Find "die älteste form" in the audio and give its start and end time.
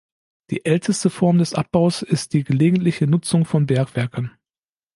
0.49-1.37